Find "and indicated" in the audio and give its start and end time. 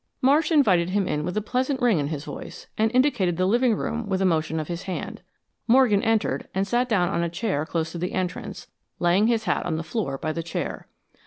2.75-3.37